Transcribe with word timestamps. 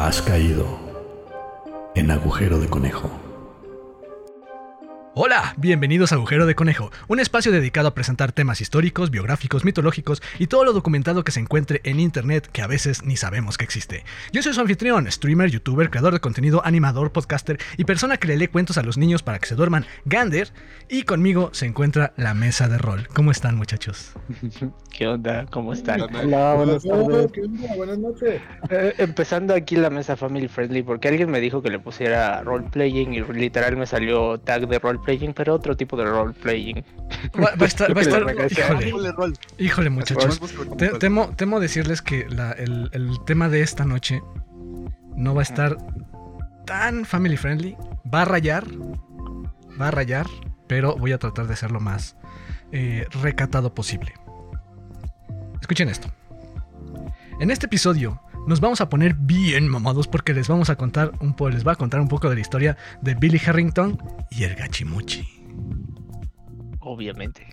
Has 0.00 0.22
caído 0.22 0.64
en 1.94 2.10
agujero 2.10 2.58
de 2.58 2.68
conejo. 2.68 3.10
Hola, 5.40 5.54
bienvenidos 5.56 6.12
a 6.12 6.16
Agujero 6.16 6.44
de 6.44 6.54
Conejo, 6.54 6.90
un 7.08 7.18
espacio 7.18 7.50
dedicado 7.50 7.88
a 7.88 7.94
presentar 7.94 8.30
temas 8.30 8.60
históricos, 8.60 9.10
biográficos, 9.10 9.64
mitológicos 9.64 10.20
y 10.38 10.48
todo 10.48 10.66
lo 10.66 10.74
documentado 10.74 11.24
que 11.24 11.32
se 11.32 11.40
encuentre 11.40 11.80
en 11.84 11.98
internet 11.98 12.46
que 12.52 12.60
a 12.60 12.66
veces 12.66 13.04
ni 13.04 13.16
sabemos 13.16 13.56
que 13.56 13.64
existe. 13.64 14.04
Yo 14.32 14.42
soy 14.42 14.52
su 14.52 14.60
anfitrión, 14.60 15.10
streamer, 15.10 15.48
youtuber, 15.48 15.88
creador 15.88 16.12
de 16.12 16.20
contenido, 16.20 16.60
animador, 16.62 17.10
podcaster 17.10 17.58
y 17.78 17.84
persona 17.84 18.18
que 18.18 18.28
le 18.28 18.36
lee 18.36 18.48
cuentos 18.48 18.76
a 18.76 18.82
los 18.82 18.98
niños 18.98 19.22
para 19.22 19.38
que 19.38 19.46
se 19.46 19.54
duerman, 19.54 19.86
Gander, 20.04 20.52
y 20.90 21.04
conmigo 21.04 21.48
se 21.54 21.64
encuentra 21.64 22.12
la 22.18 22.34
mesa 22.34 22.68
de 22.68 22.76
rol. 22.76 23.08
¿Cómo 23.14 23.30
están 23.30 23.56
muchachos? 23.56 24.12
¿Qué 24.90 25.06
onda? 25.06 25.46
¿Cómo 25.50 25.72
están? 25.72 26.02
Hola, 26.02 26.54
buenas 26.54 26.84
tardes. 26.84 27.32
¿Qué 27.32 27.40
onda? 27.40 27.74
Buenas 27.76 27.98
noches. 27.98 28.42
Eh, 28.68 28.94
empezando 28.98 29.54
aquí 29.54 29.76
la 29.76 29.88
mesa 29.88 30.16
family 30.16 30.48
friendly, 30.48 30.82
porque 30.82 31.08
alguien 31.08 31.30
me 31.30 31.40
dijo 31.40 31.62
que 31.62 31.70
le 31.70 31.78
pusiera 31.78 32.42
role 32.42 32.66
playing 32.70 33.14
y 33.14 33.22
literal 33.32 33.78
me 33.78 33.86
salió 33.86 34.38
tag 34.38 34.68
de 34.68 34.78
role 34.78 34.98
playing, 34.98 35.29
pero 35.34 35.54
otro 35.54 35.76
tipo 35.76 35.96
de 35.96 36.04
role 36.04 36.32
playing. 36.32 36.84
Va, 37.36 37.50
va 37.56 37.64
a 37.64 37.64
estar, 37.66 37.94
va 37.96 38.00
a 38.00 38.04
estar- 38.04 38.82
híjole, 38.82 39.12
híjole 39.58 39.90
muchachos. 39.90 40.40
Te- 40.76 40.98
temo, 40.98 41.30
temo 41.36 41.60
decirles 41.60 42.02
que 42.02 42.26
la- 42.28 42.52
el, 42.52 42.90
el 42.92 43.18
tema 43.26 43.48
de 43.48 43.62
esta 43.62 43.84
noche 43.84 44.22
no 45.16 45.34
va 45.34 45.40
a 45.40 45.44
estar 45.44 45.76
tan 46.66 47.04
family 47.04 47.36
friendly. 47.36 47.76
Va 48.12 48.22
a 48.22 48.24
rayar, 48.24 48.64
va 49.80 49.88
a 49.88 49.90
rayar, 49.90 50.26
pero 50.66 50.96
voy 50.96 51.12
a 51.12 51.18
tratar 51.18 51.46
de 51.46 51.56
ser 51.56 51.70
lo 51.70 51.80
más 51.80 52.16
eh, 52.72 53.06
recatado 53.22 53.74
posible. 53.74 54.14
Escuchen 55.60 55.88
esto. 55.88 56.08
En 57.40 57.50
este 57.50 57.66
episodio 57.66 58.20
nos 58.46 58.60
vamos 58.60 58.80
a 58.80 58.88
poner 58.88 59.14
bien 59.14 59.68
mamados 59.68 60.08
porque 60.08 60.34
les 60.34 60.48
vamos 60.48 60.70
a 60.70 60.76
contar 60.76 61.12
un 61.20 61.34
po 61.34 61.48
les 61.48 61.66
va 61.66 61.72
a 61.72 61.76
contar 61.76 62.00
un 62.00 62.08
poco 62.08 62.28
de 62.28 62.36
la 62.36 62.40
historia 62.40 62.76
de 63.02 63.14
Billy 63.14 63.40
Harrington 63.44 63.98
y 64.30 64.44
el 64.44 64.54
Gachimuchi. 64.54 65.26
Obviamente. 66.80 67.46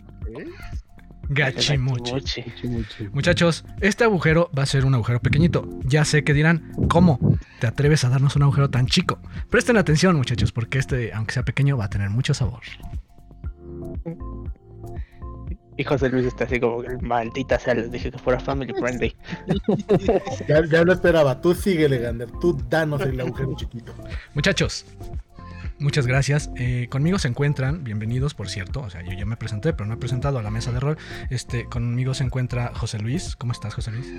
Gachimuchi. 1.29 2.11
Gachimuchi. 2.11 3.09
Muchachos, 3.11 3.65
este 3.81 4.03
agujero 4.03 4.49
va 4.57 4.63
a 4.63 4.65
ser 4.65 4.85
un 4.85 4.93
agujero 4.93 5.21
pequeñito. 5.21 5.67
Ya 5.83 6.05
sé 6.05 6.23
que 6.23 6.33
dirán, 6.33 6.71
¿cómo 6.89 7.19
te 7.59 7.67
atreves 7.67 8.05
a 8.05 8.09
darnos 8.09 8.35
un 8.35 8.43
agujero 8.43 8.69
tan 8.69 8.87
chico? 8.87 9.19
Presten 9.49 9.77
atención, 9.77 10.15
muchachos, 10.15 10.51
porque 10.51 10.79
este, 10.79 11.13
aunque 11.13 11.33
sea 11.33 11.43
pequeño, 11.43 11.77
va 11.77 11.85
a 11.85 11.89
tener 11.89 12.09
mucho 12.09 12.33
sabor. 12.33 12.61
Y 15.77 15.83
José 15.83 16.09
Luis 16.09 16.25
está 16.25 16.45
así 16.45 16.59
como 16.59 16.81
que 16.81 16.97
maldita 16.97 17.59
sea, 17.59 17.75
les 17.75 17.91
dije 17.91 18.11
que 18.11 18.17
fuera 18.17 18.39
family 18.39 18.73
friendly. 18.73 19.15
Ya, 20.47 20.65
ya 20.65 20.83
lo 20.83 20.91
esperaba. 20.93 21.39
Tú 21.39 21.53
síguele, 21.53 21.99
Gander. 21.99 22.29
Tú 22.41 22.57
danos 22.69 23.01
el 23.01 23.19
agujero 23.21 23.55
chiquito. 23.55 23.93
Muchachos, 24.33 24.85
muchas 25.79 26.07
gracias. 26.07 26.49
Eh, 26.55 26.87
conmigo 26.89 27.19
se 27.19 27.27
encuentran, 27.27 27.83
bienvenidos, 27.83 28.33
por 28.33 28.49
cierto. 28.49 28.81
O 28.81 28.89
sea, 28.89 29.03
yo 29.03 29.13
ya 29.13 29.25
me 29.25 29.37
presenté, 29.37 29.71
pero 29.73 29.85
no 29.87 29.93
he 29.93 29.97
presentado 29.97 30.39
a 30.39 30.41
la 30.41 30.49
mesa 30.49 30.71
de 30.71 30.79
rol. 30.79 30.97
Este, 31.29 31.65
conmigo 31.65 32.15
se 32.15 32.23
encuentra 32.23 32.71
José 32.73 32.97
Luis. 32.97 33.35
¿Cómo 33.35 33.51
estás, 33.51 33.75
José 33.75 33.91
Luis? 33.91 34.11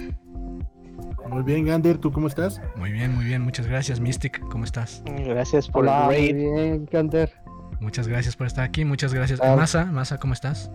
Muy 1.28 1.42
bien, 1.42 1.66
Gander. 1.66 1.98
¿Tú 1.98 2.12
cómo 2.12 2.28
estás? 2.28 2.60
Muy 2.76 2.92
bien, 2.92 3.14
muy 3.14 3.24
bien. 3.24 3.42
Muchas 3.42 3.66
gracias. 3.66 3.98
Mystic, 4.00 4.38
¿cómo 4.48 4.64
estás? 4.64 5.02
Gracias 5.04 5.68
por 5.68 5.82
Hola, 5.82 6.02
el 6.02 6.06
muy 6.06 6.14
raid. 6.14 6.36
bien, 6.36 6.88
Gander. 6.90 7.32
Muchas 7.80 8.06
gracias 8.06 8.36
por 8.36 8.46
estar 8.46 8.64
aquí. 8.64 8.84
Muchas 8.84 9.12
gracias. 9.12 9.40
Masa, 9.40 9.84
Masa, 9.86 10.18
¿cómo 10.18 10.34
estás? 10.34 10.70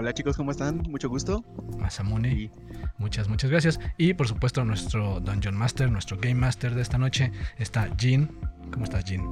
Hola 0.00 0.14
chicos, 0.14 0.36
¿cómo 0.36 0.52
están? 0.52 0.80
Mucho 0.88 1.08
gusto. 1.08 1.42
Masamune. 1.76 2.28
Y 2.32 2.50
Muchas, 2.98 3.28
muchas 3.28 3.50
gracias. 3.50 3.80
Y 3.96 4.14
por 4.14 4.28
supuesto, 4.28 4.64
nuestro 4.64 5.18
Dungeon 5.18 5.56
Master, 5.56 5.90
nuestro 5.90 6.16
Game 6.18 6.36
Master 6.36 6.76
de 6.76 6.82
esta 6.82 6.98
noche 6.98 7.32
está 7.58 7.88
Jin. 7.98 8.28
¿Cómo 8.70 8.84
estás, 8.84 9.04
Jin? 9.04 9.22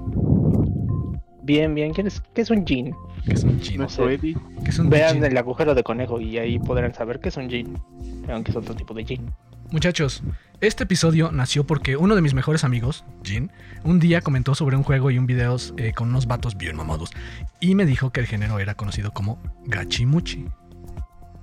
Bien, 1.44 1.72
bien. 1.72 1.92
¿Quién 1.92 2.08
es, 2.08 2.20
¿Qué 2.34 2.40
es 2.40 2.50
un 2.50 2.64
jean? 2.64 2.92
¿Qué 3.24 3.34
es 3.34 3.44
un 3.44 3.60
Jin? 3.60 3.78
nuestro 3.78 4.08
sé. 4.08 4.14
Eddie. 4.14 4.36
¿Qué 4.64 4.70
es 4.70 4.78
un 4.80 4.90
Vean 4.90 5.14
Jin? 5.14 5.24
el 5.24 5.36
agujero 5.36 5.72
de 5.76 5.84
conejo 5.84 6.20
y 6.20 6.36
ahí 6.38 6.58
podrán 6.58 6.92
saber 6.92 7.20
qué 7.20 7.28
es 7.28 7.36
un 7.36 7.48
jean. 7.48 7.80
Aunque 8.28 8.50
es 8.50 8.56
otro 8.56 8.74
tipo 8.74 8.92
de 8.92 9.04
jean. 9.04 9.32
Muchachos, 9.70 10.22
este 10.60 10.84
episodio 10.84 11.32
nació 11.32 11.66
porque 11.66 11.96
uno 11.96 12.14
de 12.14 12.22
mis 12.22 12.34
mejores 12.34 12.62
amigos, 12.62 13.04
Jin, 13.24 13.50
un 13.82 13.98
día 13.98 14.20
comentó 14.20 14.54
sobre 14.54 14.76
un 14.76 14.84
juego 14.84 15.10
y 15.10 15.18
un 15.18 15.26
video 15.26 15.56
eh, 15.76 15.92
con 15.92 16.08
unos 16.08 16.26
vatos 16.26 16.56
bien 16.56 16.76
mamados. 16.76 17.10
Y 17.58 17.74
me 17.74 17.84
dijo 17.84 18.10
que 18.10 18.20
el 18.20 18.26
género 18.26 18.60
era 18.60 18.74
conocido 18.74 19.12
como 19.12 19.42
Gachimuchi. 19.64 20.46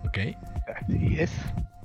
¿Ok? 0.06 0.18
Así 0.76 1.16
es. 1.20 1.32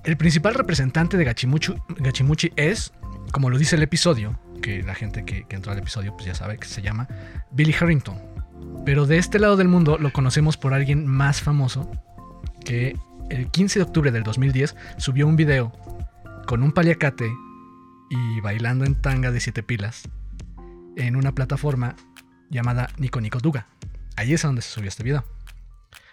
El 0.04 0.16
principal 0.16 0.54
representante 0.54 1.16
de 1.16 1.24
Gachimuchi, 1.24 1.74
Gachimuchi 1.98 2.52
es, 2.54 2.92
como 3.32 3.50
lo 3.50 3.58
dice 3.58 3.74
el 3.74 3.82
episodio, 3.82 4.38
que 4.62 4.82
la 4.84 4.94
gente 4.94 5.24
que, 5.24 5.44
que 5.44 5.56
entró 5.56 5.72
al 5.72 5.78
episodio 5.78 6.14
pues 6.14 6.26
ya 6.26 6.34
sabe 6.34 6.58
que 6.58 6.68
se 6.68 6.82
llama 6.82 7.08
Billy 7.50 7.74
Harrington. 7.78 8.16
Pero 8.86 9.06
de 9.06 9.18
este 9.18 9.40
lado 9.40 9.56
del 9.56 9.68
mundo 9.68 9.98
lo 9.98 10.12
conocemos 10.12 10.56
por 10.56 10.72
alguien 10.72 11.04
más 11.04 11.42
famoso 11.42 11.90
que 12.64 12.96
el 13.28 13.50
15 13.50 13.80
de 13.80 13.82
octubre 13.82 14.10
del 14.10 14.22
2010 14.22 14.76
subió 14.96 15.26
un 15.26 15.36
video 15.36 15.72
con 16.48 16.62
un 16.62 16.72
paliacate 16.72 17.30
y 18.08 18.40
bailando 18.40 18.86
en 18.86 18.94
tanga 18.94 19.30
de 19.30 19.38
siete 19.38 19.62
pilas 19.62 20.08
en 20.96 21.14
una 21.14 21.32
plataforma 21.34 21.94
llamada 22.48 22.88
Nico 22.96 23.20
Nico 23.20 23.38
Duga. 23.38 23.66
Ahí 24.16 24.32
es 24.32 24.46
a 24.46 24.48
donde 24.48 24.62
se 24.62 24.70
subió 24.70 24.88
este 24.88 25.02
video. 25.02 25.26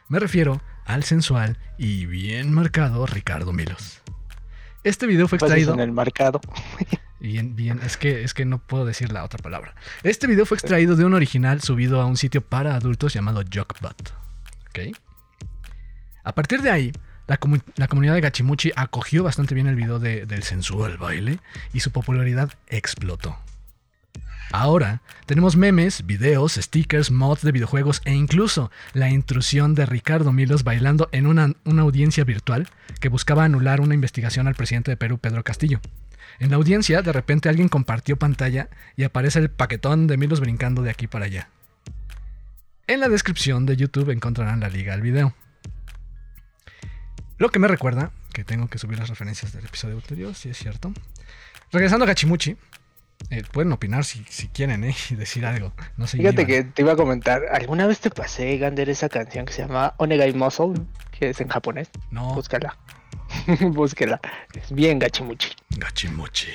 Me 0.09 0.19
refiero 0.19 0.61
al 0.83 1.05
sensual 1.05 1.57
y 1.77 2.05
bien 2.05 2.53
marcado 2.53 3.05
Ricardo 3.05 3.53
Milos. 3.53 4.01
Este 4.83 5.07
video 5.07 5.29
fue 5.29 5.37
extraído. 5.37 5.73
en 5.73 5.79
el 5.79 5.93
marcado. 5.93 6.41
Bien, 7.21 7.55
bien, 7.55 7.79
es 7.83 7.97
que, 7.97 8.23
es 8.23 8.35
que 8.35 8.45
no 8.45 8.59
puedo 8.59 8.85
decir 8.85 9.11
la 9.11 9.23
otra 9.23 9.39
palabra. 9.41 9.73
Este 10.03 10.27
video 10.27 10.45
fue 10.45 10.57
extraído 10.57 10.95
de 10.95 11.05
un 11.05 11.13
original 11.15 11.61
subido 11.61 11.99
a 12.01 12.05
un 12.05 12.17
sitio 12.17 12.41
para 12.41 12.75
adultos 12.75 13.13
llamado 13.13 13.41
Jockbot. 13.41 14.13
¿Ok? 14.69 14.95
A 16.23 16.35
partir 16.35 16.61
de 16.61 16.69
ahí, 16.69 16.91
la, 17.27 17.39
comu- 17.39 17.63
la 17.75 17.87
comunidad 17.87 18.13
de 18.15 18.21
Gachimuchi 18.21 18.71
acogió 18.75 19.23
bastante 19.23 19.55
bien 19.55 19.67
el 19.67 19.75
video 19.75 19.99
de- 19.99 20.25
del 20.25 20.43
sensual 20.43 20.97
baile 20.97 21.39
y 21.73 21.79
su 21.79 21.91
popularidad 21.91 22.51
explotó. 22.67 23.37
Ahora 24.51 25.01
tenemos 25.25 25.55
memes, 25.57 26.05
videos, 26.05 26.53
stickers, 26.53 27.09
mods 27.11 27.41
de 27.41 27.51
videojuegos 27.51 28.01
e 28.05 28.13
incluso 28.13 28.71
la 28.93 29.09
intrusión 29.09 29.73
de 29.73 29.85
Ricardo 29.87 30.31
Milos 30.31 30.63
bailando 30.63 31.09
en 31.11 31.25
una, 31.25 31.53
una 31.65 31.81
audiencia 31.81 32.23
virtual 32.23 32.69
que 32.99 33.09
buscaba 33.09 33.43
anular 33.43 33.81
una 33.81 33.95
investigación 33.95 34.47
al 34.47 34.55
presidente 34.55 34.91
de 34.91 34.97
Perú, 34.97 35.17
Pedro 35.17 35.43
Castillo. 35.43 35.81
En 36.39 36.51
la 36.51 36.57
audiencia, 36.57 37.01
de 37.01 37.11
repente 37.11 37.49
alguien 37.49 37.69
compartió 37.69 38.17
pantalla 38.17 38.69
y 38.95 39.03
aparece 39.03 39.39
el 39.39 39.49
paquetón 39.49 40.05
de 40.05 40.17
Milos 40.17 40.41
brincando 40.41 40.83
de 40.83 40.91
aquí 40.91 41.07
para 41.07 41.25
allá. 41.25 41.49
En 42.87 42.99
la 42.99 43.09
descripción 43.09 43.65
de 43.65 43.77
YouTube 43.77 44.11
encontrarán 44.11 44.59
la 44.59 44.69
liga 44.69 44.93
al 44.93 45.01
video. 45.01 45.33
Lo 47.37 47.49
que 47.49 47.59
me 47.59 47.67
recuerda 47.67 48.11
que 48.33 48.43
tengo 48.43 48.67
que 48.67 48.77
subir 48.77 48.97
las 48.99 49.09
referencias 49.09 49.53
del 49.53 49.65
episodio 49.65 49.95
anterior, 49.95 50.33
si 50.35 50.49
es 50.49 50.57
cierto. 50.57 50.93
Regresando 51.71 52.05
a 52.05 52.07
Gachimuchi, 52.07 52.57
eh, 53.29 53.43
pueden 53.51 53.71
opinar 53.71 54.03
si, 54.05 54.23
si 54.29 54.47
quieren 54.49 54.83
¿eh? 54.83 54.95
y 55.09 55.15
decir 55.15 55.45
algo. 55.45 55.73
No 55.97 56.07
se 56.07 56.17
Fíjate 56.17 56.45
que 56.45 56.63
te 56.63 56.81
iba 56.81 56.93
a 56.93 56.95
comentar, 56.95 57.43
¿alguna 57.51 57.87
vez 57.87 57.99
te 57.99 58.09
pasé, 58.09 58.57
Gander, 58.57 58.89
esa 58.89 59.09
canción 59.09 59.45
que 59.45 59.53
se 59.53 59.61
llama 59.63 59.93
Onegai 59.97 60.33
Muscle? 60.33 60.73
Que 61.17 61.29
es 61.29 61.41
en 61.41 61.47
japonés. 61.49 61.89
No, 62.11 62.33
Búscala. 62.33 62.77
Búsquela. 63.61 64.19
Es 64.53 64.71
bien 64.71 64.99
gachimuchi. 64.99 65.49
Gachimuchi. 65.77 66.47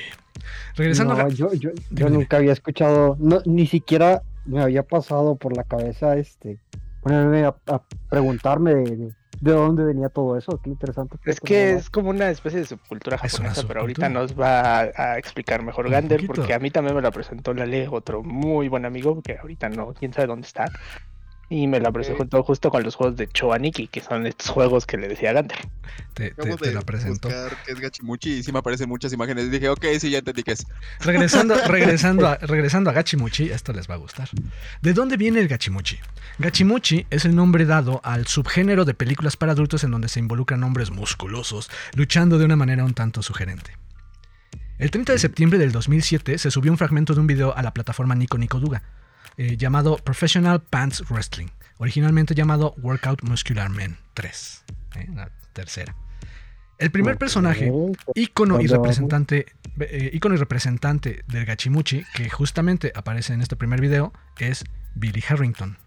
Regresando 0.76 1.14
No, 1.14 1.20
a 1.24 1.28
yo, 1.28 1.52
yo, 1.54 1.70
yo 1.90 2.08
nunca 2.08 2.36
había 2.38 2.52
escuchado, 2.52 3.16
no, 3.18 3.42
ni 3.44 3.66
siquiera 3.66 4.22
me 4.46 4.62
había 4.62 4.82
pasado 4.82 5.36
por 5.36 5.54
la 5.56 5.64
cabeza 5.64 6.16
este 6.16 6.58
ponerme 7.02 7.44
a, 7.44 7.54
a 7.66 7.82
preguntarme 8.08 8.74
de, 8.74 8.96
de- 8.96 9.14
de 9.40 9.52
dónde 9.52 9.84
venía 9.84 10.08
todo 10.10 10.36
eso. 10.36 10.60
Qué 10.62 10.70
interesante. 10.70 11.18
Es 11.24 11.40
que 11.40 11.72
es 11.72 11.90
como 11.90 12.10
una 12.10 12.30
especie 12.30 12.60
de 12.60 12.66
subcultura 12.66 13.18
Es 13.22 13.38
una 13.38 13.50
japonesa, 13.50 13.64
pero 13.66 13.80
ahorita 13.80 14.06
subcultura. 14.06 14.08
nos 14.08 14.38
va 14.38 14.80
a, 14.80 15.12
a 15.14 15.18
explicar 15.18 15.62
mejor 15.62 15.86
Un 15.86 15.92
Gander, 15.92 16.26
poquito. 16.26 16.34
porque 16.34 16.54
a 16.54 16.58
mí 16.58 16.70
también 16.70 16.94
me 16.96 17.02
la 17.02 17.10
presentó 17.10 17.54
Lale, 17.54 17.88
otro 17.88 18.22
muy 18.22 18.68
buen 18.68 18.84
amigo, 18.84 19.20
que 19.22 19.38
ahorita 19.38 19.68
no, 19.70 19.94
quién 19.94 20.12
sabe 20.12 20.28
dónde 20.28 20.46
está. 20.46 20.66
Y 21.52 21.66
me 21.66 21.80
la 21.80 21.90
presentó 21.90 22.44
justo 22.44 22.70
con 22.70 22.84
los 22.84 22.94
juegos 22.94 23.16
de 23.16 23.26
Choaniki, 23.26 23.88
que 23.88 24.00
son 24.00 24.24
estos 24.24 24.50
juegos 24.50 24.86
que 24.86 24.96
le 24.96 25.08
decía 25.08 25.32
Gander. 25.32 25.58
te, 26.14 26.30
te- 26.30 26.56
te 26.56 26.72
la 26.72 26.80
presento. 26.82 27.28
buscar 27.28 27.56
qué 27.66 27.72
es 27.72 27.80
Gachimuchi 27.80 28.34
y 28.34 28.42
sí 28.44 28.52
me 28.52 28.60
aparecen 28.60 28.88
muchas 28.88 29.12
imágenes. 29.12 29.46
Y 29.46 29.50
dije, 29.50 29.68
ok, 29.68 29.84
sí, 29.98 30.10
ya 30.10 30.18
entendí 30.18 30.44
qué 30.44 30.52
es. 30.52 30.64
Regresando, 31.00 31.56
regresando, 31.66 32.28
a, 32.28 32.36
regresando 32.36 32.88
a 32.90 32.92
Gachimuchi, 32.92 33.50
esto 33.50 33.72
les 33.72 33.90
va 33.90 33.94
a 33.94 33.98
gustar. 33.98 34.28
¿De 34.80 34.92
dónde 34.92 35.16
viene 35.16 35.40
el 35.40 35.48
Gachimuchi? 35.48 35.98
Gachimuchi 36.38 37.06
es 37.10 37.24
el 37.24 37.34
nombre 37.34 37.64
dado 37.66 38.00
al 38.04 38.28
subgénero 38.28 38.84
de 38.84 38.94
películas 38.94 39.36
para 39.36 39.50
adultos 39.50 39.82
en 39.82 39.90
donde 39.90 40.06
se 40.08 40.20
involucran 40.20 40.62
hombres 40.62 40.92
musculosos 40.92 41.68
luchando 41.96 42.38
de 42.38 42.44
una 42.44 42.54
manera 42.54 42.84
un 42.84 42.94
tanto 42.94 43.22
sugerente. 43.24 43.76
El 44.78 44.92
30 44.92 45.14
de 45.14 45.18
septiembre 45.18 45.58
del 45.58 45.72
2007 45.72 46.38
se 46.38 46.50
subió 46.52 46.70
un 46.70 46.78
fragmento 46.78 47.12
de 47.12 47.20
un 47.20 47.26
video 47.26 47.56
a 47.56 47.62
la 47.62 47.74
plataforma 47.74 48.14
Nico 48.14 48.38
Nico 48.38 48.60
Duga, 48.60 48.82
eh, 49.36 49.56
llamado 49.56 49.96
Professional 49.96 50.62
Pants 50.62 51.04
Wrestling, 51.10 51.48
originalmente 51.78 52.34
llamado 52.34 52.74
Workout 52.82 53.22
Muscular 53.22 53.70
Men 53.70 53.96
3, 54.14 54.64
eh, 54.96 55.08
la 55.14 55.30
tercera. 55.52 55.94
El 56.78 56.90
primer 56.90 57.18
personaje 57.18 57.70
ícono 58.14 58.58
y 58.60 58.66
representante 58.66 59.46
eh, 59.78 60.10
ícono 60.12 60.34
y 60.34 60.38
representante 60.38 61.24
del 61.28 61.44
gachimuchi, 61.44 62.04
que 62.14 62.28
justamente 62.30 62.92
aparece 62.94 63.32
en 63.34 63.42
este 63.42 63.56
primer 63.56 63.80
video, 63.80 64.12
es 64.38 64.64
Billy 64.94 65.22
Harrington. 65.26 65.78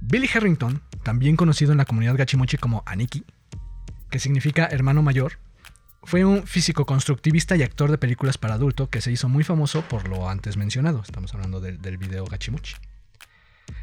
Billy 0.00 0.28
Harrington, 0.32 0.82
también 1.02 1.36
conocido 1.36 1.72
en 1.72 1.78
la 1.78 1.84
comunidad 1.84 2.16
gachimuchi 2.16 2.58
como 2.58 2.82
Aniki, 2.86 3.24
que 4.10 4.18
significa 4.18 4.66
hermano 4.66 5.02
mayor, 5.02 5.38
fue 6.04 6.24
un 6.24 6.46
físico 6.46 6.86
constructivista 6.86 7.56
y 7.56 7.62
actor 7.62 7.90
de 7.90 7.98
películas 7.98 8.38
para 8.38 8.54
adulto 8.54 8.90
que 8.90 9.00
se 9.00 9.10
hizo 9.10 9.28
muy 9.28 9.44
famoso 9.44 9.82
por 9.82 10.08
lo 10.08 10.28
antes 10.28 10.56
mencionado. 10.56 11.02
Estamos 11.02 11.34
hablando 11.34 11.60
del, 11.60 11.98
video 11.98 12.24
Gachimuchi. 12.26 12.74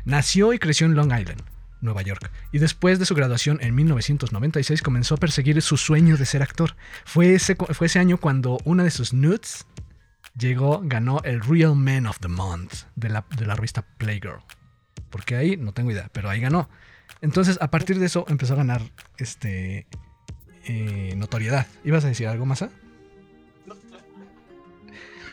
Nació 0.06 0.53
y 0.53 0.59
creció 0.59 0.85
en 0.85 0.95
Long 0.95 1.12
Island, 1.18 1.41
Nueva 1.81 2.03
York, 2.03 2.31
y 2.51 2.59
después 2.59 3.00
de 3.00 3.06
su 3.06 3.15
graduación 3.15 3.57
en 3.62 3.73
1996 3.73 4.81
comenzó 4.81 5.15
a 5.15 5.18
perseguir 5.18 5.62
su 5.62 5.77
sueño 5.77 6.18
de 6.18 6.25
ser 6.25 6.44
actor. 6.44 6.75
Fue 7.06 7.33
ese, 7.33 7.56
fue 7.56 7.88
ese 7.88 8.00
año 8.00 8.18
cuando 8.18 8.59
una 8.63 8.83
de 8.83 8.91
sus 8.91 9.13
nudes 9.13 9.65
llegó, 10.38 10.81
ganó 10.83 11.21
el 11.24 11.41
Real 11.41 11.75
Man 11.75 12.06
of 12.06 12.19
the 12.19 12.27
Month 12.27 12.83
de 12.95 13.09
la, 13.09 13.25
de 13.35 13.45
la 13.45 13.56
revista 13.56 13.83
Playgirl. 13.97 14.44
Porque 15.09 15.35
ahí 15.35 15.57
no 15.57 15.74
tengo 15.74 15.91
idea, 15.91 16.09
pero 16.13 16.29
ahí 16.29 16.39
ganó. 16.39 16.69
Entonces, 17.21 17.57
a 17.62 17.69
partir 17.69 18.00
de 18.00 18.06
eso 18.06 18.25
empezó 18.29 18.53
a 18.53 18.57
ganar 18.57 18.81
este 19.17 19.88
eh, 20.65 21.13
notoriedad. 21.17 21.67
¿Ibas 21.83 22.05
a 22.05 22.07
decir 22.07 22.27
algo 22.27 22.45
más? 22.45 22.61
ah? 22.61 22.69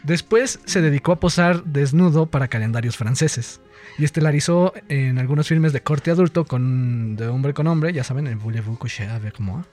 Después 0.02 0.60
se 0.64 0.80
dedicó 0.80 1.12
a 1.12 1.20
posar 1.20 1.64
desnudo 1.64 2.26
para 2.26 2.48
calendarios 2.48 2.96
franceses 2.96 3.60
y 3.98 4.04
estelarizó 4.04 4.72
en 4.88 5.19
algunos 5.19 5.48
filmes 5.48 5.72
de 5.72 5.82
corte 5.82 6.10
adulto 6.10 6.44
con 6.44 7.16
de 7.16 7.26
hombre 7.26 7.52
con 7.52 7.66
hombre, 7.66 7.92
ya 7.92 8.04
saben, 8.04 8.26
el 8.26 8.36
Voulez-vous 8.36 8.78
coucher 8.78 9.08
avec 9.10 9.40
moi. 9.40 9.64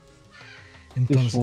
Entonces. 0.96 1.34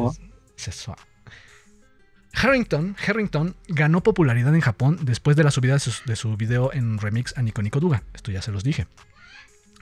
Harrington, 2.35 2.97
Harrington 3.07 3.55
ganó 3.69 4.03
popularidad 4.03 4.55
en 4.55 4.63
Japón 4.63 4.99
después 5.03 5.37
de 5.37 5.45
la 5.45 5.51
subida 5.51 5.75
de 5.75 5.81
su, 5.81 5.93
de 6.07 6.17
su 6.17 6.37
video 6.37 6.73
en 6.73 6.99
remix 6.99 7.37
a 7.37 7.43
Nico 7.43 7.63
Nico 7.63 7.79
Duga. 7.79 8.03
Esto 8.15 8.33
ya 8.33 8.43
se 8.43 8.51
los 8.51 8.65
dije. 8.65 8.87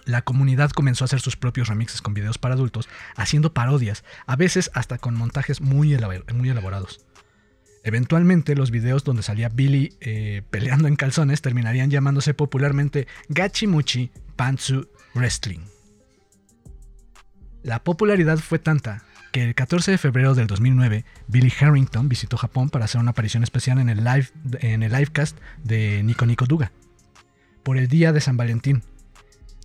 La 0.05 0.23
comunidad 0.23 0.71
comenzó 0.71 1.05
a 1.05 1.07
hacer 1.07 1.21
sus 1.21 1.37
propios 1.37 1.69
remixes 1.69 2.03
con 2.03 2.15
videos 2.15 2.39
para 2.39 2.55
adultos, 2.55 2.89
haciendo 3.17 3.53
parodias, 3.53 4.05
a 4.27 4.37
veces 4.37 4.71
hasta 4.75 4.99
con 4.99 5.15
montajes 5.15 5.61
muy, 5.61 5.97
muy 6.35 6.49
elaborados. 6.49 7.05
Eventualmente, 7.83 8.55
los 8.55 8.71
videos 8.71 9.05
donde 9.05 9.23
salía 9.23 9.49
Billy 9.49 9.95
eh, 10.01 10.43
peleando 10.51 10.87
en 10.87 10.97
calzones 10.97 11.41
terminarían 11.41 11.91
llamándose 11.91 12.35
popularmente 12.35 13.07
Gachimuchi 13.29 14.11
Pantsu 14.37 14.89
Wrestling. 15.15 15.61
La 17.63 17.83
popularidad 17.83 18.39
fue 18.39 18.59
tanta 18.59 19.03
que 19.33 19.45
el 19.45 19.55
14 19.55 19.93
de 19.93 19.99
febrero 19.99 20.35
del 20.35 20.47
2009, 20.47 21.05
Billy 21.29 21.53
Harrington 21.61 22.09
visitó 22.09 22.37
Japón 22.37 22.69
para 22.69 22.87
hacer 22.87 23.01
una 23.01 23.13
aparición 23.13 23.43
especial 23.43 23.79
en 23.79 23.89
el, 23.89 24.05
live, 24.05 24.29
en 24.61 24.83
el 24.83 24.93
livecast 24.93 25.39
de 25.63 26.03
Nico 26.03 26.27
Nico 26.27 26.47
Duga, 26.47 26.73
por 27.63 27.77
el 27.77 27.89
día 27.89 28.13
de 28.13 28.21
San 28.21 28.37
Valentín, 28.37 28.83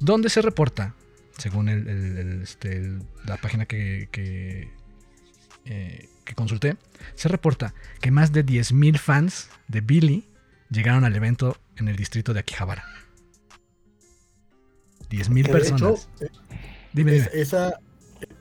donde 0.05 0.29
se 0.29 0.41
reporta, 0.41 0.95
según 1.37 1.67
el- 1.69 1.87
el- 1.87 2.17
el, 2.17 2.41
este, 2.41 2.97
la 3.25 3.37
página 3.37 3.65
que, 3.65 4.07
que, 4.11 4.69
eh, 5.65 6.09
que 6.23 6.33
consulté, 6.35 6.77
se 7.15 7.27
reporta 7.27 7.73
que 8.01 8.11
más 8.11 8.31
de 8.31 8.45
10.000 8.45 8.97
fans 8.97 9.49
de 9.67 9.81
Billy 9.81 10.25
llegaron 10.69 11.03
al 11.05 11.15
evento 11.15 11.57
en 11.77 11.87
el 11.87 11.95
distrito 11.95 12.33
de 12.33 12.39
Akihabara. 12.39 12.85
10.000 15.09 15.45
Que 15.45 15.53
de 15.53 15.59
personas. 15.59 16.07
hecho, 16.19 16.31
Dime, 16.93 17.15
es- 17.15 17.29
dime. 17.31 17.41
esa, 17.41 17.79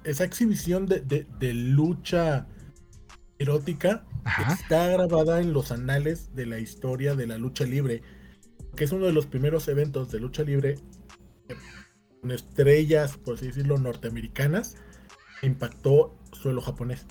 esa 0.04 0.24
exhibición 0.24 0.86
de, 0.86 1.00
de- 1.00 1.26
de 1.38 1.54
lucha 1.54 2.46
erótica 3.38 4.04
Ajá. 4.24 4.54
está 4.54 4.88
grabada 4.88 5.40
en 5.40 5.52
los 5.52 5.72
anales 5.72 6.34
de 6.34 6.46
la 6.46 6.58
historia 6.58 7.14
de 7.14 7.26
la 7.26 7.36
lucha 7.36 7.64
libre, 7.64 8.02
que 8.76 8.84
es 8.84 8.92
uno 8.92 9.06
de 9.06 9.12
los 9.12 9.26
primeros 9.26 9.68
eventos 9.68 10.10
de 10.10 10.20
lucha 10.20 10.42
libre 10.42 10.76
estrellas, 12.30 13.16
por 13.16 13.34
así 13.34 13.48
decirlo, 13.48 13.78
norteamericanas, 13.78 14.76
impactó 15.42 16.14
suelo 16.32 16.60
japonés. 16.60 17.06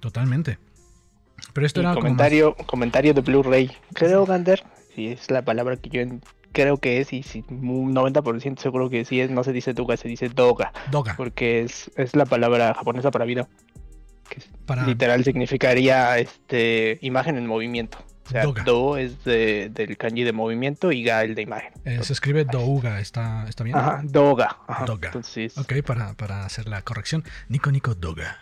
Totalmente. 0.00 0.58
Pero 1.52 1.66
esto 1.66 1.80
Y 1.80 1.84
era 1.84 1.94
como 1.94 2.02
comentario, 2.02 2.54
comentario 2.66 3.14
de 3.14 3.20
Blu-ray. 3.22 3.70
Creo, 3.94 4.26
Gander, 4.26 4.62
si 4.94 5.08
es 5.08 5.30
la 5.30 5.42
palabra 5.42 5.76
que 5.76 5.90
yo 5.90 6.18
creo 6.52 6.78
que 6.78 7.00
es, 7.00 7.12
y 7.12 7.22
si 7.22 7.44
un 7.48 7.94
90% 7.94 8.58
seguro 8.58 8.90
que 8.90 9.04
sí 9.04 9.20
es, 9.20 9.30
no 9.30 9.44
se 9.44 9.52
dice 9.52 9.72
Duga, 9.72 9.96
se 9.96 10.08
dice 10.08 10.28
Doga, 10.28 10.72
más 10.74 10.90
doga. 10.90 11.14
porque 11.16 11.62
es, 11.62 11.90
es 11.96 12.14
la 12.16 12.26
palabra 12.26 12.74
japonesa 12.74 13.10
para 13.10 13.24
vida, 13.24 13.48
que 14.28 14.42
Para, 14.66 14.86
literal 14.86 15.24
significaría 15.24 16.18
este 16.18 16.98
imagen 17.02 17.36
en 17.36 17.46
movimiento. 17.46 17.98
O 18.30 18.32
sea, 18.32 18.44
Doga. 18.44 18.62
Do 18.62 18.96
es 18.96 19.24
de- 19.24 19.70
del 19.74 19.96
kanji 19.96 20.22
de 20.22 20.32
movimiento 20.32 20.92
y 20.92 21.02
Ga 21.02 21.24
el 21.24 21.34
de 21.34 21.42
imagen. 21.42 21.72
eh, 21.84 21.98
se 22.02 22.12
escribe 22.12 22.44
douga, 22.44 23.00
¿está, 23.00 23.44
está 23.48 23.64
bien? 23.64 23.76
Ajá, 23.76 24.00
Doga. 24.04 24.56
Ajá. 24.68 24.84
Doga. 24.84 25.08
Entonces, 25.08 25.58
Ok, 25.58 25.82
para, 25.84 26.14
para 26.14 26.44
hacer 26.44 26.68
la 26.68 26.82
corrección. 26.82 27.24
Nico 27.48 27.72
Nico 27.72 27.94
Doga. 27.94 28.38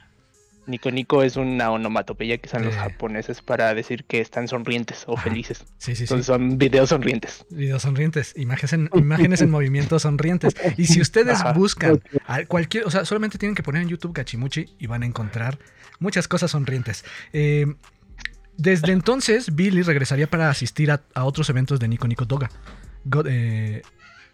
Nico 0.67 0.90
Nico 0.90 1.23
es 1.23 1.37
una 1.37 1.70
onomatopeya 1.70 2.37
que 2.37 2.46
usan 2.46 2.62
los 2.67 2.75
Eh. 2.75 2.79
japoneses 2.79 3.40
para 3.40 3.73
decir 3.73 4.05
que 4.05 4.20
están 4.20 4.49
sonrientes 4.49 5.05
o 5.06 5.14
Ajá. 5.14 5.23
felices. 5.31 5.64
Sí, 5.79 5.96
sí, 5.96 6.06
sí. 6.06 6.23
Son 6.23 6.58
videos 6.58 6.90
sonrientes. 6.90 7.46
Videos 7.49 7.81
sonrientes, 7.81 8.35
imágenes 8.37 8.75
en, 8.75 8.90
imágenes 8.93 9.40
en 9.40 9.49
movimiento 9.50 9.99
sonrientes. 9.99 10.55
Y 10.76 10.85
si 10.85 11.00
ustedes 11.00 11.40
Ajá. 11.40 11.55
buscan 11.55 12.02
a 12.26 12.44
cualquier, 12.44 12.85
o 12.85 12.90
sea, 12.90 13.06
solamente 13.06 13.38
tienen 13.38 13.55
que 13.55 13.62
poner 13.62 13.81
en 13.81 13.88
YouTube 13.88 14.12
Gachimuchi 14.12 14.67
y 14.79 14.87
van 14.87 15.02
a 15.05 15.06
encontrar 15.06 15.58
muchas 16.00 16.29
cosas 16.29 16.50
sonrientes. 16.50 17.02
Eh, 17.32 17.64
desde 18.58 18.90
entonces, 18.90 19.55
Billy 19.55 19.82
regresaría 19.82 20.28
para 20.28 20.50
asistir 20.50 20.90
a, 20.90 21.00
otros 21.25 21.49
eventos 21.49 21.78
de 21.78 21.87
Nico 21.87 22.08
Nico 22.08 22.25
Doga. 22.25 22.50
Good, 23.05 23.26
eh, 23.31 23.82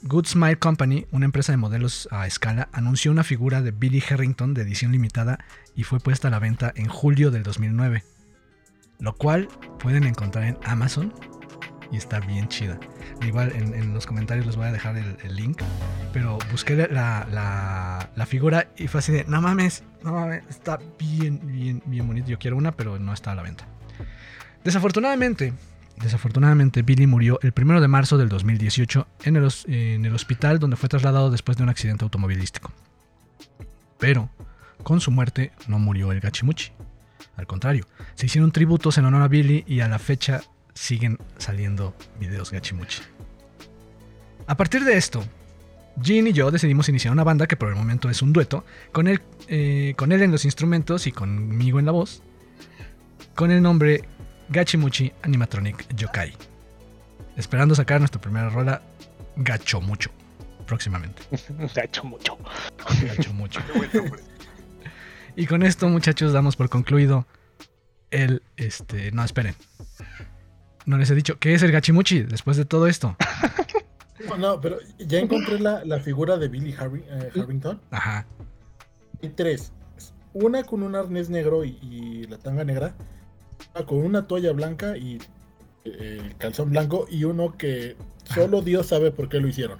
Good 0.02 0.26
Smile 0.26 0.56
Company, 0.56 1.06
una 1.12 1.26
empresa 1.26 1.52
de 1.52 1.58
modelos 1.58 2.08
a 2.10 2.26
escala, 2.26 2.70
anunció 2.72 3.10
una 3.12 3.22
figura 3.22 3.60
de 3.60 3.70
Billy 3.70 4.02
Harrington 4.08 4.54
de 4.54 4.62
edición 4.62 4.92
limitada 4.92 5.44
y 5.76 5.84
fue 5.84 6.00
puesta 6.00 6.28
a 6.28 6.30
la 6.30 6.38
venta 6.38 6.72
en 6.74 6.88
julio 6.88 7.30
del 7.30 7.42
2009. 7.42 8.02
Lo 8.98 9.14
cual 9.14 9.46
pueden 9.78 10.04
encontrar 10.04 10.44
en 10.44 10.56
Amazon 10.64 11.12
y 11.92 11.98
está 11.98 12.18
bien 12.20 12.48
chida. 12.48 12.80
Igual 13.20 13.52
en, 13.52 13.92
los 13.92 14.06
comentarios 14.06 14.46
les 14.46 14.56
voy 14.56 14.66
a 14.66 14.72
dejar 14.72 14.96
el, 14.96 15.36
link. 15.36 15.60
Pero 16.14 16.38
busqué 16.50 16.74
la, 16.76 17.26
la- 17.30 18.10
la 18.16 18.26
figura 18.26 18.68
y 18.78 18.88
fue 18.88 19.00
así 19.00 19.12
de, 19.12 19.24
no 19.24 19.42
mames, 19.42 19.84
no 20.02 20.12
mames, 20.12 20.44
está 20.48 20.78
bien, 20.98 21.40
bien, 21.44 21.82
bien 21.84 22.06
bonito. 22.06 22.28
Yo 22.28 22.38
quiero 22.38 22.56
una, 22.56 22.72
pero 22.72 22.98
no 22.98 23.12
está 23.12 23.32
a 23.32 23.34
la 23.34 23.42
venta. 23.42 23.66
Desafortunadamente, 24.64 25.52
desafortunadamente 26.00 26.82
Billy 26.82 27.06
murió 27.06 27.38
el 27.42 27.52
1 27.56 27.80
de 27.80 27.88
marzo 27.88 28.18
del 28.18 28.28
2018 28.28 29.06
en 29.24 29.36
el, 29.36 30.14
hospital 30.14 30.58
donde 30.58 30.76
fue 30.76 30.88
trasladado 30.88 31.30
después 31.30 31.56
de 31.56 31.62
un 31.62 31.68
accidente 31.68 32.04
automovilístico. 32.04 32.72
Pero 33.98 34.30
con 34.82 35.00
su 35.00 35.10
muerte 35.10 35.52
no 35.68 35.78
murió 35.78 36.12
el 36.12 36.20
Gachimuchi. 36.20 36.72
Al 37.36 37.46
contrario, 37.46 37.86
se 38.14 38.26
hicieron 38.26 38.52
tributos 38.52 38.98
en 38.98 39.04
honor 39.04 39.22
a 39.22 39.28
Billy 39.28 39.64
y 39.66 39.80
a 39.80 39.88
la 39.88 39.98
fecha 39.98 40.42
siguen 40.72 41.18
saliendo 41.38 41.94
videos 42.18 42.50
Gachimuchi. 42.50 43.02
A 44.46 44.56
partir 44.56 44.84
de 44.84 44.96
esto, 44.96 45.24
Jin 46.02 46.26
y 46.26 46.32
yo 46.32 46.50
decidimos 46.50 46.88
iniciar 46.88 47.12
una 47.12 47.24
banda 47.24 47.46
que 47.46 47.56
por 47.56 47.68
el 47.68 47.76
momento 47.76 48.10
es 48.10 48.20
un 48.22 48.32
dueto, 48.32 48.64
con 48.92 49.06
eh, 49.08 49.94
con 49.96 50.12
él 50.12 50.22
en 50.22 50.32
los 50.32 50.44
instrumentos 50.44 51.06
y 51.06 51.12
conmigo 51.12 51.78
en 51.78 51.86
la 51.86 51.92
voz, 51.92 52.22
con 53.34 53.50
el 53.50 53.62
nombre 53.62 54.04
Gachimuchi 54.48 55.12
Animatronic 55.22 55.94
Yokai. 55.94 56.32
Esperando 57.36 57.74
sacar 57.74 58.00
nuestra 58.00 58.20
primera 58.20 58.48
rola, 58.48 58.80
Gacho 59.36 59.80
Mucho, 59.80 60.10
próximamente. 60.66 61.22
Se 61.72 61.80
ha 61.80 61.84
hecho 61.84 62.04
mucho. 62.04 62.38
Gacho 63.02 63.32
Mucho. 63.32 63.60
Qué 63.66 63.78
buen 63.78 63.90
nombre. 63.92 64.22
Y 65.36 65.46
con 65.46 65.62
esto, 65.64 65.88
muchachos, 65.88 66.32
damos 66.32 66.54
por 66.54 66.68
concluido 66.68 67.26
el, 68.10 68.42
este, 68.56 69.10
no, 69.10 69.24
esperen. 69.24 69.56
No 70.86 70.96
les 70.98 71.10
he 71.10 71.14
dicho, 71.16 71.38
¿qué 71.40 71.54
es 71.54 71.62
el 71.62 71.72
Gachimuchi 71.72 72.22
después 72.22 72.56
de 72.56 72.64
todo 72.64 72.86
esto? 72.86 73.16
No, 74.28 74.36
no, 74.38 74.60
pero 74.60 74.78
ya 74.98 75.18
encontré 75.18 75.58
la, 75.58 75.84
la 75.84 75.98
figura 75.98 76.36
de 76.36 76.46
Billy 76.48 76.72
Harry- 76.74 77.04
eh, 77.08 77.30
Harrington. 77.34 77.80
Ajá. 77.90 78.26
Hay 79.22 79.30
tres. 79.30 79.72
Una 80.34 80.62
con 80.62 80.82
un 80.84 80.94
arnés 80.94 81.30
negro 81.30 81.64
y, 81.64 81.78
y 81.82 82.26
la 82.28 82.38
tanga 82.38 82.62
negra. 82.64 82.94
Con 83.82 83.98
una 83.98 84.26
toalla 84.26 84.52
blanca 84.52 84.96
y 84.96 85.18
eh, 85.84 86.18
el 86.22 86.36
calzón 86.36 86.70
blanco. 86.70 87.06
Y 87.10 87.24
uno 87.24 87.56
que 87.58 87.96
solo 88.32 88.62
Dios 88.62 88.86
sabe 88.86 89.10
por 89.10 89.28
qué 89.28 89.40
lo 89.40 89.48
hicieron. 89.48 89.78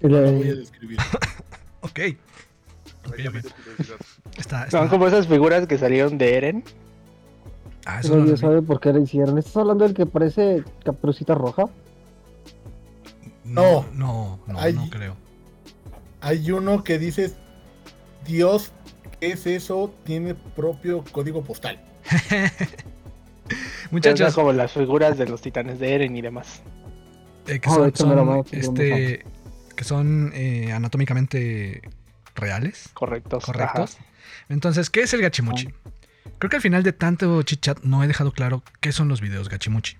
No 0.00 0.08
lo 0.20 0.32
voy 0.32 0.48
a 0.48 0.54
describir. 0.54 0.98
Ok. 1.82 1.98
Está, 4.36 4.64
está- 4.66 4.70
Son 4.70 4.88
como 4.88 5.06
esas 5.06 5.26
figuras 5.26 5.66
que 5.66 5.78
salieron 5.78 6.18
de 6.18 6.36
Eren. 6.36 6.64
Ah, 7.86 8.00
eso 8.00 8.16
no 8.16 8.26
Dios 8.26 8.40
sabe 8.40 8.60
por 8.60 8.80
qué 8.80 8.92
lo 8.92 9.00
hicieron. 9.00 9.38
¿Estás 9.38 9.56
hablando 9.56 9.84
del 9.84 9.94
que 9.94 10.04
parece 10.04 10.62
caperucita 10.84 11.34
roja? 11.34 11.70
No, 13.44 13.86
no, 13.94 14.38
no, 14.46 14.72
no 14.72 14.90
creo. 14.90 15.16
Hay 16.20 16.50
uno 16.50 16.84
que 16.84 16.98
dice 16.98 17.32
Dios 18.26 18.72
es 19.22 19.46
eso? 19.46 19.92
Tiene 20.04 20.34
propio 20.34 21.02
código 21.12 21.42
postal. 21.42 21.80
Muchachos. 23.90 24.34
Como 24.34 24.52
las 24.52 24.72
figuras 24.72 25.18
de 25.18 25.26
los 25.28 25.40
titanes 25.40 25.78
de 25.78 25.94
Eren 25.94 26.16
y 26.16 26.22
demás. 26.22 26.62
eh, 27.46 27.58
que 27.60 27.68
Ah, 27.68 27.74
son, 27.74 28.44
este, 28.52 29.24
que 29.76 29.84
eh, 30.34 30.72
anatómicamente 30.72 31.82
reales, 32.36 32.90
Correctos. 32.94 33.44
correctos. 33.44 33.98
Entonces, 34.48 34.90
¿qué 34.90 35.02
es 35.02 35.12
el 35.14 35.22
gachimuchi? 35.22 35.68
Creo 36.38 36.50
que 36.50 36.56
al 36.56 36.62
final 36.62 36.82
de 36.82 36.92
tanto 36.92 37.42
chit-chat 37.42 37.80
no 37.82 38.04
he 38.04 38.06
dejado 38.06 38.32
claro 38.32 38.62
qué 38.80 38.92
son 38.92 39.08
los 39.08 39.20
videos 39.20 39.48
gachimuchi. 39.48 39.96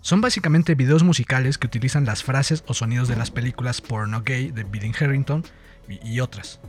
Son 0.00 0.20
básicamente 0.20 0.74
videos 0.74 1.02
musicales 1.02 1.58
que 1.58 1.66
utilizan 1.66 2.04
las 2.04 2.22
frases 2.22 2.62
o 2.66 2.74
sonidos 2.74 3.08
de 3.08 3.16
las 3.16 3.30
películas 3.30 3.80
porno 3.80 4.22
gay 4.22 4.50
de 4.50 4.64
Billy 4.64 4.92
Harrington 4.98 5.44
y, 5.88 6.20
otras. 6.20 6.60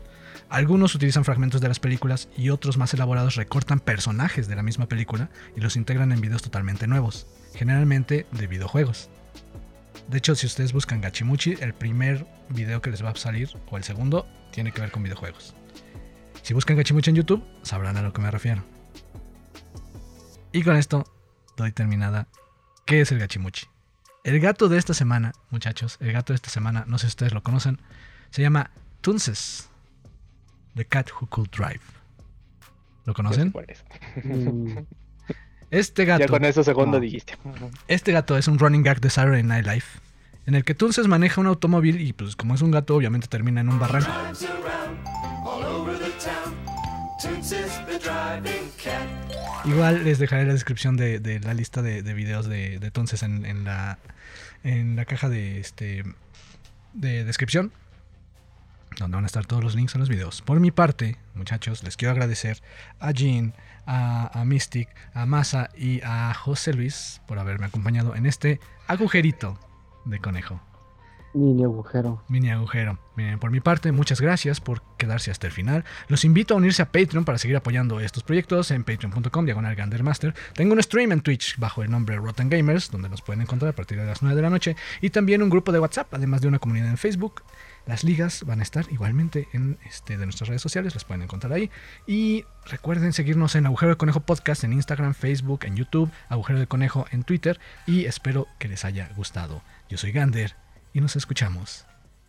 Algunos 0.50 0.96
utilizan 0.96 1.26
fragmentos 1.26 1.62
de 1.62 1.68
las 1.68 1.80
películas 1.80 2.30
y 2.38 2.50
otros 2.50 2.78
más 2.78 2.94
elaborados 2.94 3.36
recortan 3.36 3.80
personajes 3.80 4.48
de 4.48 4.56
la 4.56 4.64
misma 4.64 4.88
película 4.88 5.30
y 5.56 5.62
los 5.62 5.76
integran 5.76 6.12
en 6.12 6.22
videos 6.22 6.42
totalmente 6.42 6.88
nuevos, 6.88 7.28
generalmente 7.54 8.26
de 8.32 8.48
videojuegos. 8.48 9.10
De 10.08 10.18
hecho, 10.18 10.36
si 10.36 10.48
ustedes 10.48 10.74
buscan 10.74 11.02
Gachimuchi, 11.02 11.56
el 11.60 11.74
primer 11.74 12.26
video 12.50 12.82
que 12.82 12.90
les 12.90 13.04
va 13.04 13.10
a 13.10 13.16
salir, 13.16 13.50
o 13.70 13.78
el 13.78 13.84
segundo, 13.84 14.28
tiene 14.52 14.72
que 14.72 14.82
ver 14.82 14.92
con 14.92 15.04
videojuegos. 15.04 15.56
Si 16.42 16.54
buscan 16.54 16.78
Gachimuchi 16.78 17.12
en 17.12 17.18
YouTube, 17.18 17.44
sabrán 17.62 17.98
a 17.98 18.02
lo 18.02 18.12
que 18.12 18.22
me 18.22 18.32
refiero. 18.32 18.64
Y 20.52 20.64
con 20.64 20.78
esto 20.78 21.06
doy 21.58 21.72
terminada. 21.72 22.28
¿Qué 22.86 23.02
es 23.02 23.12
el 23.12 23.20
Gachimuchi? 23.20 23.68
El 24.24 24.40
gato 24.40 24.68
de 24.68 24.78
esta 24.78 24.94
semana, 24.94 25.34
muchachos, 25.52 25.98
el 26.00 26.12
gato 26.12 26.34
de 26.34 26.36
esta 26.36 26.50
semana, 26.50 26.86
no 26.88 26.98
sé 26.98 27.06
si 27.06 27.10
ustedes 27.10 27.34
lo 27.34 27.44
conocen, 27.44 27.80
se 28.32 28.42
llama 28.42 28.72
Tunces, 29.02 29.70
The 30.76 30.86
Cat 30.86 31.10
Who 31.12 31.28
Could 31.28 31.50
Drive. 31.52 31.82
¿Lo 33.06 33.14
conocen? 33.14 33.54
Mm, 34.24 34.78
Este 35.72 36.06
Ya 36.06 36.18
gato, 36.18 36.34
con 36.34 36.46
eso 36.46 36.64
segundo 36.64 36.98
No. 36.98 37.00
dijiste. 37.02 37.38
este 37.88 38.12
gato 38.12 38.36
es 38.38 38.48
un 38.48 38.58
running 38.58 38.82
gag 38.82 39.00
de 39.02 39.10
Saturday 39.12 39.44
Night 39.44 39.66
Live, 39.68 39.84
en 40.48 40.56
el 40.56 40.64
que 40.64 40.74
Tunces 40.74 41.08
maneja 41.08 41.40
un 41.40 41.46
automóvil 41.48 42.02
y 42.02 42.12
pues 42.14 42.36
como 42.36 42.56
es 42.56 42.62
un 42.64 42.72
gato, 42.72 42.96
obviamente 42.96 43.28
termina 43.28 43.62
en 43.62 43.70
un 43.70 43.78
barranco. 43.80 44.10
Igual 49.66 50.04
les 50.06 50.20
dejaré 50.20 50.46
la 50.46 50.54
descripción 50.54 50.96
de, 50.98 51.20
de 51.20 51.40
la 51.40 51.54
lista 51.54 51.82
de, 51.82 52.02
de 52.02 52.14
videos 52.14 52.48
de, 52.48 52.80
de 52.80 52.92
Tunces 52.92 53.24
en, 53.24 53.46
en 53.46 53.66
la, 53.66 53.98
en 54.64 54.96
la 54.96 55.06
caja 55.06 55.30
de, 55.30 55.60
este, 55.60 56.04
de 56.94 57.24
descripción, 57.26 57.72
donde 59.04 59.16
van 59.16 59.24
a 59.26 59.28
estar 59.28 59.46
todos 59.46 59.64
los 59.64 59.76
links 59.76 59.96
a 59.96 60.00
los 60.00 60.10
videos. 60.10 60.42
Por 60.42 60.60
mi 60.60 60.72
parte, 60.72 61.18
muchachos, 61.36 61.84
les 61.84 61.98
quiero 61.98 62.12
agradecer 62.12 62.62
a 63.00 63.12
Jean, 63.12 63.54
a, 63.86 64.44
Mystic, 64.46 64.90
a 65.14 65.26
Masa 65.26 65.70
y 65.76 66.02
a 66.04 66.34
José 66.34 66.74
Luis 66.74 67.22
por 67.28 67.40
haberme 67.40 67.66
acompañado 67.66 68.16
en 68.16 68.26
este 68.26 68.60
agujerito 68.88 69.60
de 70.06 70.20
conejo. 70.20 70.62
Mini 71.34 71.64
agujero. 71.64 72.24
Mini 72.28 72.50
agujero. 72.50 72.98
Miren, 73.16 73.38
por 73.38 73.52
mi 73.52 73.60
parte, 73.60 73.92
muchas 73.92 74.22
gracias 74.22 74.62
por 74.62 74.82
quedarse 74.98 75.30
hasta 75.30 75.48
el 75.48 75.54
final. 75.54 75.84
Los 76.08 76.26
invito 76.26 76.54
a 76.54 76.58
unirse 76.58 76.82
a 76.82 76.92
Patreon 76.92 77.26
para 77.26 77.38
seguir 77.38 77.58
apoyando 77.58 78.00
estos 78.00 78.24
proyectos 78.24 78.72
en 78.72 78.84
patreon.com 78.84 79.46
diagonal 79.46 79.76
Gandermaster. 79.76 80.34
Tengo 80.54 80.74
un 80.74 80.82
stream 80.82 81.12
en 81.12 81.22
Twitch 81.22 81.58
bajo 81.58 81.84
el 81.84 81.92
nombre 81.92 82.16
Rotten 82.16 82.50
Gamers, 82.50 82.90
donde 82.90 83.10
nos 83.10 83.22
pueden 83.22 83.42
encontrar 83.42 83.70
a 83.70 83.76
partir 83.76 84.00
de 84.00 84.06
las 84.06 84.22
9 84.22 84.36
de 84.36 84.42
la 84.42 84.50
noche. 84.50 84.76
Y 85.02 85.10
también 85.10 85.44
un 85.44 85.50
grupo 85.50 85.72
de 85.72 85.80
WhatsApp, 85.80 86.14
además 86.14 86.42
de 86.42 86.48
una 86.48 86.60
comunidad 86.60 86.90
en 86.90 86.98
Facebook. 86.98 87.44
Las 87.86 88.04
ligas 88.04 88.44
van 88.46 88.60
a 88.60 88.64
estar 88.64 88.86
igualmente 88.92 89.48
en 89.52 89.78
este 89.86 90.18
de 90.18 90.26
nuestras 90.26 90.48
redes 90.48 90.62
sociales, 90.62 90.94
las 90.94 91.06
pueden 91.06 91.24
encontrar 91.24 91.54
ahí. 91.54 91.70
Y 92.08 92.46
recuerden 92.66 93.14
seguirnos 93.14 93.56
en 93.56 93.66
Agujero 93.66 93.92
de 93.92 93.98
Conejo 93.98 94.20
Podcast 94.22 94.64
en 94.64 94.74
Instagram, 94.74 95.14
Facebook, 95.14 95.66
en 95.66 95.76
YouTube, 95.76 96.12
Agujero 96.30 96.60
de 96.60 96.68
Conejo 96.68 97.06
en 97.12 97.24
Twitter. 97.24 97.60
Y 97.86 98.06
espero 98.06 98.48
que 98.60 98.68
les 98.68 98.86
haya 98.86 99.10
gustado. 99.16 99.62
Yo 99.90 99.98
soy 99.98 100.12
Gander 100.12 100.56
y 100.94 101.02
nos 101.02 101.16
escuchamos 101.16 101.86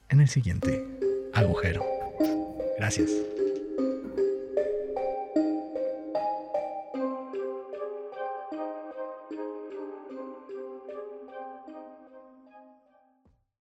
en 0.08 0.20
el 0.20 0.28
siguiente 0.28 0.86
agujero. 1.32 1.84
Gracias. 2.78 3.10